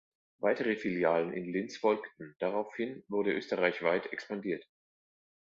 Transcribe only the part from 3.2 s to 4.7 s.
österreichweit expandiert.